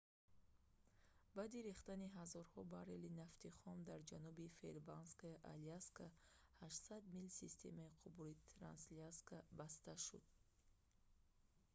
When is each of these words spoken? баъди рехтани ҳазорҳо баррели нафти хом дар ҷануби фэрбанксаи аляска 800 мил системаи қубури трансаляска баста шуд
баъди 1.35 1.59
рехтани 1.69 2.13
ҳазорҳо 2.17 2.61
баррели 2.73 3.15
нафти 3.21 3.55
хом 3.59 3.77
дар 3.89 3.99
ҷануби 4.11 4.53
фэрбанксаи 4.59 5.41
аляска 5.53 6.05
800 6.65 7.15
мил 7.15 7.29
системаи 7.41 7.97
қубури 8.01 8.41
трансаляска 8.57 9.37
баста 9.57 9.93
шуд 10.05 10.25